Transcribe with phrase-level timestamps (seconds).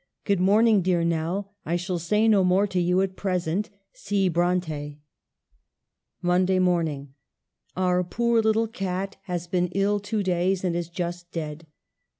[0.25, 3.69] "Good morning, dear Nell, I shall say no more to you at present."
[4.07, 4.29] C.
[4.29, 4.97] Bronte.""
[6.23, 7.13] Monday morning."
[7.77, 11.67] Our poor little cat has been ill two days and is just dead.